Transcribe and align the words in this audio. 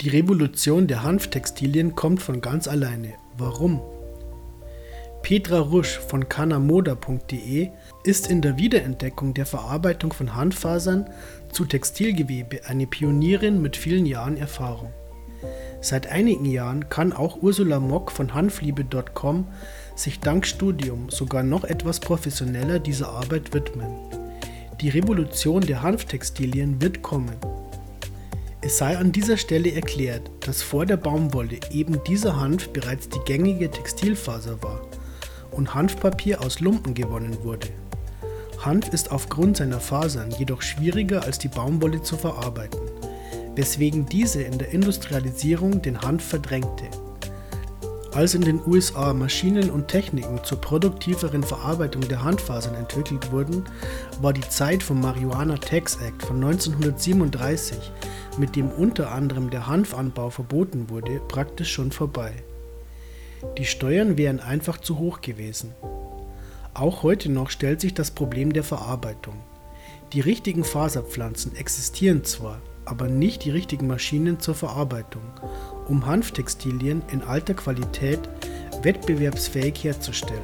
Die 0.00 0.10
Revolution 0.10 0.86
der 0.86 1.02
Hanftextilien 1.02 1.96
kommt 1.96 2.22
von 2.22 2.40
ganz 2.40 2.68
alleine. 2.68 3.14
Warum? 3.36 3.80
Petra 5.24 5.58
Rusch 5.58 5.98
von 5.98 6.28
kanamoda.de 6.28 7.70
ist 8.04 8.30
in 8.30 8.40
der 8.40 8.58
Wiederentdeckung 8.58 9.34
der 9.34 9.44
Verarbeitung 9.44 10.12
von 10.12 10.36
Hanffasern 10.36 11.10
zu 11.50 11.64
Textilgewebe 11.64 12.60
eine 12.66 12.86
Pionierin 12.86 13.60
mit 13.60 13.76
vielen 13.76 14.06
Jahren 14.06 14.36
Erfahrung. 14.36 14.92
Seit 15.80 16.06
einigen 16.06 16.44
Jahren 16.44 16.88
kann 16.88 17.12
auch 17.12 17.42
Ursula 17.42 17.80
Mock 17.80 18.12
von 18.12 18.34
Hanfliebe.com 18.34 19.48
sich 19.96 20.20
dank 20.20 20.46
Studium 20.46 21.10
sogar 21.10 21.42
noch 21.42 21.64
etwas 21.64 21.98
professioneller 21.98 22.78
dieser 22.78 23.08
Arbeit 23.08 23.52
widmen. 23.52 23.90
Die 24.80 24.90
Revolution 24.90 25.62
der 25.62 25.82
Hanftextilien 25.82 26.80
wird 26.80 27.02
kommen. 27.02 27.34
Es 28.68 28.76
sei 28.76 28.98
an 28.98 29.12
dieser 29.12 29.38
Stelle 29.38 29.72
erklärt, 29.72 30.30
dass 30.40 30.60
vor 30.60 30.84
der 30.84 30.98
Baumwolle 30.98 31.58
eben 31.70 32.04
dieser 32.04 32.38
Hanf 32.38 32.68
bereits 32.68 33.08
die 33.08 33.18
gängige 33.24 33.70
Textilfaser 33.70 34.62
war 34.62 34.82
und 35.52 35.74
Hanfpapier 35.74 36.42
aus 36.42 36.60
Lumpen 36.60 36.92
gewonnen 36.92 37.42
wurde. 37.42 37.68
Hanf 38.62 38.92
ist 38.92 39.10
aufgrund 39.10 39.56
seiner 39.56 39.80
Fasern 39.80 40.30
jedoch 40.32 40.60
schwieriger 40.60 41.22
als 41.22 41.38
die 41.38 41.48
Baumwolle 41.48 42.02
zu 42.02 42.18
verarbeiten, 42.18 42.82
weswegen 43.54 44.04
diese 44.04 44.42
in 44.42 44.58
der 44.58 44.68
Industrialisierung 44.68 45.80
den 45.80 46.02
Hanf 46.02 46.22
verdrängte. 46.22 46.84
Als 48.18 48.34
in 48.34 48.42
den 48.42 48.60
USA 48.66 49.14
Maschinen 49.14 49.70
und 49.70 49.86
Techniken 49.86 50.42
zur 50.42 50.60
produktiveren 50.60 51.44
Verarbeitung 51.44 52.02
der 52.08 52.24
Handfasern 52.24 52.74
entwickelt 52.74 53.30
wurden, 53.30 53.62
war 54.20 54.32
die 54.32 54.40
Zeit 54.40 54.82
vom 54.82 55.00
Marijuana 55.00 55.56
Tax 55.56 55.94
Act 56.04 56.24
von 56.24 56.42
1937 56.42 57.78
mit 58.36 58.56
dem 58.56 58.72
unter 58.72 59.12
anderem 59.12 59.50
der 59.50 59.68
Hanfanbau 59.68 60.30
verboten 60.30 60.90
wurde, 60.90 61.20
praktisch 61.28 61.72
schon 61.72 61.92
vorbei. 61.92 62.32
Die 63.56 63.66
Steuern 63.66 64.18
wären 64.18 64.40
einfach 64.40 64.78
zu 64.78 64.98
hoch 64.98 65.20
gewesen. 65.20 65.72
Auch 66.74 67.04
heute 67.04 67.30
noch 67.30 67.50
stellt 67.50 67.80
sich 67.80 67.94
das 67.94 68.10
Problem 68.10 68.52
der 68.52 68.64
Verarbeitung. 68.64 69.34
Die 70.12 70.22
richtigen 70.22 70.64
Faserpflanzen 70.64 71.54
existieren 71.54 72.24
zwar, 72.24 72.60
aber 72.88 73.06
nicht 73.08 73.44
die 73.44 73.50
richtigen 73.50 73.86
Maschinen 73.86 74.40
zur 74.40 74.54
Verarbeitung, 74.54 75.22
um 75.86 76.06
Hanftextilien 76.06 77.02
in 77.12 77.22
alter 77.22 77.54
Qualität 77.54 78.20
wettbewerbsfähig 78.82 79.84
herzustellen. 79.84 80.40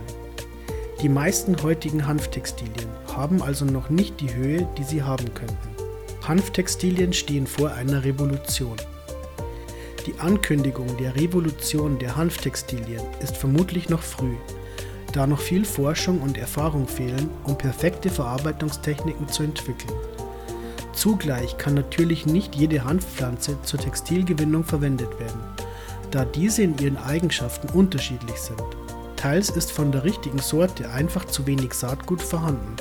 Die 1.02 1.08
meisten 1.08 1.60
heutigen 1.62 2.06
Hanftextilien 2.06 2.88
haben 3.14 3.42
also 3.42 3.64
noch 3.64 3.90
nicht 3.90 4.20
die 4.20 4.34
Höhe, 4.34 4.68
die 4.78 4.84
sie 4.84 5.02
haben 5.02 5.32
könnten. 5.34 5.68
Hanftextilien 6.26 7.12
stehen 7.12 7.46
vor 7.46 7.72
einer 7.72 8.04
Revolution. 8.04 8.76
Die 10.06 10.18
Ankündigung 10.20 10.96
der 10.98 11.16
Revolution 11.16 11.98
der 11.98 12.16
Hanftextilien 12.16 13.02
ist 13.20 13.36
vermutlich 13.36 13.88
noch 13.88 14.02
früh, 14.02 14.34
da 15.12 15.26
noch 15.26 15.40
viel 15.40 15.64
Forschung 15.64 16.20
und 16.20 16.36
Erfahrung 16.36 16.88
fehlen, 16.88 17.30
um 17.44 17.56
perfekte 17.56 18.10
Verarbeitungstechniken 18.10 19.28
zu 19.28 19.44
entwickeln. 19.44 19.94
Zugleich 20.94 21.58
kann 21.58 21.74
natürlich 21.74 22.24
nicht 22.24 22.54
jede 22.54 22.84
Hanfpflanze 22.84 23.58
zur 23.62 23.80
Textilgewinnung 23.80 24.64
verwendet 24.64 25.18
werden, 25.18 25.40
da 26.10 26.24
diese 26.24 26.62
in 26.62 26.78
ihren 26.78 26.96
Eigenschaften 26.96 27.68
unterschiedlich 27.76 28.36
sind. 28.36 28.62
Teils 29.16 29.50
ist 29.50 29.72
von 29.72 29.90
der 29.90 30.04
richtigen 30.04 30.38
Sorte 30.38 30.90
einfach 30.90 31.24
zu 31.24 31.46
wenig 31.46 31.74
Saatgut 31.74 32.22
vorhanden. 32.22 32.76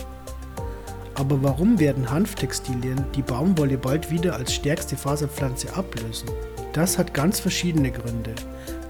Aber 1.16 1.42
warum 1.44 1.80
werden 1.80 2.10
Hanftextilien 2.10 3.06
die 3.16 3.22
Baumwolle 3.22 3.78
bald 3.78 4.10
wieder 4.12 4.36
als 4.36 4.54
stärkste 4.54 4.96
Faserpflanze 4.96 5.76
ablösen? 5.76 6.30
Das 6.74 6.98
hat 6.98 7.14
ganz 7.14 7.40
verschiedene 7.40 7.92
Gründe. 7.92 8.34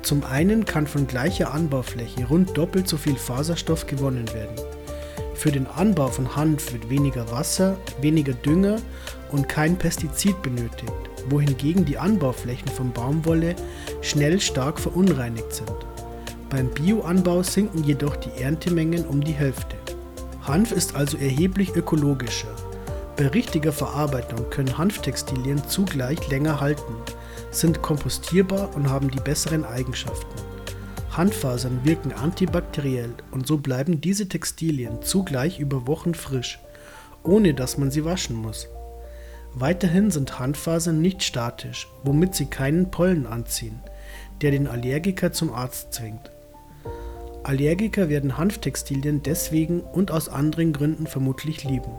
Zum 0.01 0.23
einen 0.23 0.65
kann 0.65 0.87
von 0.87 1.05
gleicher 1.05 1.53
Anbaufläche 1.53 2.25
rund 2.25 2.57
doppelt 2.57 2.87
so 2.87 2.97
viel 2.97 3.15
Faserstoff 3.15 3.87
gewonnen 3.87 4.27
werden. 4.33 4.55
Für 5.43 5.51
den 5.51 5.67
Anbau 5.67 6.07
von 6.07 6.37
Hanf 6.37 6.71
wird 6.71 6.89
weniger 6.89 7.29
Wasser, 7.29 7.75
weniger 7.99 8.31
Dünger 8.31 8.77
und 9.29 9.49
kein 9.49 9.77
Pestizid 9.77 10.41
benötigt, 10.41 10.93
wohingegen 11.27 11.83
die 11.83 11.97
Anbauflächen 11.97 12.69
von 12.69 12.93
Baumwolle 12.93 13.53
schnell 13.99 14.39
stark 14.39 14.79
verunreinigt 14.79 15.51
sind. 15.51 15.75
Beim 16.49 16.69
Bioanbau 16.69 17.43
sinken 17.43 17.83
jedoch 17.83 18.15
die 18.15 18.41
Erntemengen 18.41 19.05
um 19.05 19.21
die 19.21 19.33
Hälfte. 19.33 19.75
Hanf 20.43 20.71
ist 20.71 20.95
also 20.95 21.17
erheblich 21.17 21.75
ökologischer. 21.75 22.55
Bei 23.17 23.27
richtiger 23.27 23.73
Verarbeitung 23.73 24.49
können 24.49 24.77
Hanftextilien 24.77 25.61
zugleich 25.67 26.25
länger 26.29 26.61
halten, 26.61 26.93
sind 27.51 27.81
kompostierbar 27.81 28.73
und 28.75 28.89
haben 28.89 29.11
die 29.11 29.19
besseren 29.19 29.65
Eigenschaften. 29.65 30.52
Hanffasern 31.17 31.81
wirken 31.83 32.11
antibakteriell 32.11 33.13
und 33.31 33.45
so 33.45 33.57
bleiben 33.57 34.01
diese 34.01 34.27
Textilien 34.27 35.01
zugleich 35.01 35.59
über 35.59 35.87
Wochen 35.87 36.15
frisch, 36.15 36.59
ohne 37.23 37.53
dass 37.53 37.77
man 37.77 37.91
sie 37.91 38.03
waschen 38.03 38.35
muss. 38.35 38.67
Weiterhin 39.53 40.09
sind 40.09 40.39
Hanffasern 40.39 41.01
nicht 41.01 41.21
statisch, 41.21 41.87
womit 42.03 42.33
sie 42.33 42.47
keinen 42.47 42.89
Pollen 42.89 43.27
anziehen, 43.27 43.79
der 44.41 44.51
den 44.51 44.67
Allergiker 44.67 45.31
zum 45.31 45.53
Arzt 45.53 45.93
zwingt. 45.93 46.31
Allergiker 47.43 48.09
werden 48.09 48.37
Hanftextilien 48.37 49.21
deswegen 49.21 49.81
und 49.81 50.09
aus 50.09 50.29
anderen 50.29 50.73
Gründen 50.73 51.05
vermutlich 51.05 51.63
lieben. 51.63 51.91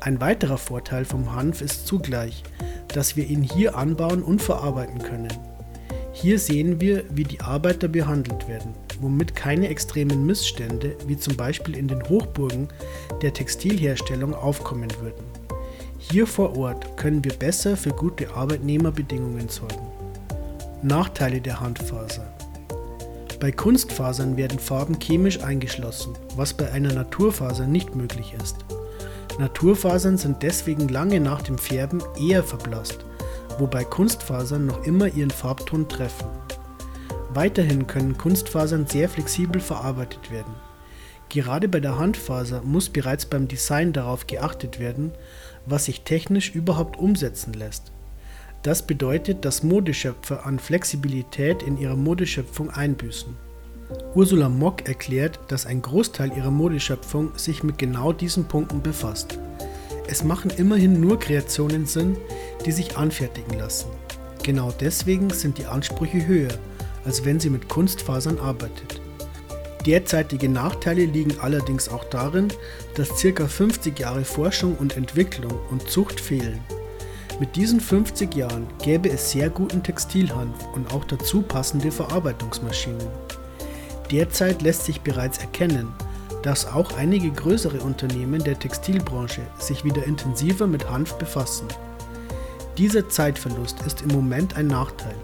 Ein 0.00 0.20
weiterer 0.20 0.58
Vorteil 0.58 1.04
vom 1.04 1.34
Hanf 1.34 1.60
ist 1.60 1.86
zugleich, 1.86 2.42
dass 2.88 3.14
wir 3.14 3.26
ihn 3.26 3.42
hier 3.42 3.76
anbauen 3.76 4.22
und 4.22 4.42
verarbeiten 4.42 5.02
können. 5.02 5.28
Hier 6.20 6.40
sehen 6.40 6.80
wir, 6.80 7.04
wie 7.10 7.22
die 7.22 7.40
Arbeiter 7.40 7.86
behandelt 7.86 8.48
werden, 8.48 8.74
womit 9.00 9.36
keine 9.36 9.68
extremen 9.68 10.26
Missstände, 10.26 10.96
wie 11.06 11.16
zum 11.16 11.36
Beispiel 11.36 11.76
in 11.76 11.86
den 11.86 12.02
Hochburgen 12.08 12.68
der 13.22 13.32
Textilherstellung, 13.32 14.34
aufkommen 14.34 14.90
würden. 15.00 15.24
Hier 15.98 16.26
vor 16.26 16.56
Ort 16.56 16.96
können 16.96 17.22
wir 17.24 17.34
besser 17.34 17.76
für 17.76 17.90
gute 17.90 18.34
Arbeitnehmerbedingungen 18.34 19.48
sorgen. 19.48 19.86
Nachteile 20.82 21.40
der 21.40 21.60
Handfaser 21.60 22.26
bei 23.40 23.52
Kunstfasern 23.52 24.36
werden 24.36 24.58
Farben 24.58 24.98
chemisch 24.98 25.40
eingeschlossen, 25.40 26.14
was 26.34 26.54
bei 26.54 26.72
einer 26.72 26.92
Naturfaser 26.92 27.68
nicht 27.68 27.94
möglich 27.94 28.34
ist. 28.42 28.56
Naturfasern 29.38 30.18
sind 30.18 30.42
deswegen 30.42 30.88
lange 30.88 31.20
nach 31.20 31.42
dem 31.42 31.56
Färben 31.56 32.02
eher 32.20 32.42
verblasst, 32.42 33.04
wobei 33.58 33.84
Kunstfasern 33.84 34.66
noch 34.66 34.84
immer 34.84 35.08
ihren 35.08 35.30
Farbton 35.30 35.88
treffen. 35.88 36.28
Weiterhin 37.30 37.86
können 37.86 38.16
Kunstfasern 38.16 38.86
sehr 38.86 39.08
flexibel 39.08 39.60
verarbeitet 39.60 40.30
werden. 40.30 40.54
Gerade 41.28 41.68
bei 41.68 41.80
der 41.80 41.98
Handfaser 41.98 42.62
muss 42.62 42.88
bereits 42.88 43.26
beim 43.26 43.48
Design 43.48 43.92
darauf 43.92 44.26
geachtet 44.26 44.80
werden, 44.80 45.12
was 45.66 45.84
sich 45.84 46.02
technisch 46.02 46.54
überhaupt 46.54 46.98
umsetzen 46.98 47.52
lässt. 47.52 47.92
Das 48.62 48.86
bedeutet, 48.86 49.44
dass 49.44 49.62
Modeschöpfer 49.62 50.46
an 50.46 50.58
Flexibilität 50.58 51.62
in 51.62 51.78
ihrer 51.78 51.96
Modeschöpfung 51.96 52.70
einbüßen. 52.70 53.36
Ursula 54.14 54.48
Mock 54.48 54.88
erklärt, 54.88 55.38
dass 55.48 55.66
ein 55.66 55.80
Großteil 55.80 56.36
ihrer 56.36 56.50
Modeschöpfung 56.50 57.36
sich 57.36 57.62
mit 57.62 57.78
genau 57.78 58.12
diesen 58.12 58.46
Punkten 58.46 58.82
befasst. 58.82 59.38
Es 60.08 60.24
machen 60.24 60.50
immerhin 60.56 61.00
nur 61.00 61.18
Kreationen 61.18 61.86
Sinn, 61.86 62.16
die 62.68 62.72
sich 62.72 62.98
anfertigen 62.98 63.58
lassen. 63.58 63.88
Genau 64.42 64.70
deswegen 64.78 65.30
sind 65.30 65.56
die 65.56 65.64
Ansprüche 65.64 66.26
höher, 66.26 66.52
als 67.02 67.24
wenn 67.24 67.40
sie 67.40 67.48
mit 67.48 67.66
Kunstfasern 67.66 68.38
arbeitet. 68.38 69.00
Derzeitige 69.86 70.50
Nachteile 70.50 71.06
liegen 71.06 71.40
allerdings 71.40 71.88
auch 71.88 72.04
darin, 72.04 72.48
dass 72.94 73.22
ca. 73.22 73.48
50 73.48 73.98
Jahre 73.98 74.22
Forschung 74.22 74.76
und 74.76 74.98
Entwicklung 74.98 75.58
und 75.70 75.88
Zucht 75.88 76.20
fehlen. 76.20 76.60
Mit 77.40 77.56
diesen 77.56 77.80
50 77.80 78.34
Jahren 78.34 78.66
gäbe 78.84 79.08
es 79.08 79.30
sehr 79.30 79.48
guten 79.48 79.82
Textilhanf 79.82 80.66
und 80.74 80.92
auch 80.92 81.06
dazu 81.06 81.40
passende 81.40 81.90
Verarbeitungsmaschinen. 81.90 83.08
Derzeit 84.10 84.60
lässt 84.60 84.84
sich 84.84 85.00
bereits 85.00 85.38
erkennen, 85.38 85.94
dass 86.42 86.66
auch 86.66 86.98
einige 86.98 87.30
größere 87.30 87.80
Unternehmen 87.80 88.44
der 88.44 88.58
Textilbranche 88.58 89.40
sich 89.58 89.86
wieder 89.86 90.04
intensiver 90.04 90.66
mit 90.66 90.90
Hanf 90.90 91.14
befassen. 91.14 91.66
Dieser 92.78 93.08
Zeitverlust 93.08 93.82
ist 93.86 94.02
im 94.02 94.08
Moment 94.10 94.56
ein 94.56 94.68
Nachteil. 94.68 95.16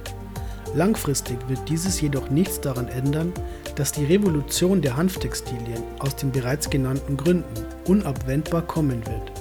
Langfristig 0.74 1.38
wird 1.46 1.68
dieses 1.68 2.00
jedoch 2.00 2.28
nichts 2.28 2.60
daran 2.60 2.88
ändern, 2.88 3.32
dass 3.76 3.92
die 3.92 4.04
Revolution 4.04 4.82
der 4.82 4.96
Hanftextilien 4.96 5.84
aus 6.00 6.16
den 6.16 6.32
bereits 6.32 6.68
genannten 6.68 7.16
Gründen 7.16 7.64
unabwendbar 7.86 8.62
kommen 8.62 9.06
wird. 9.06 9.33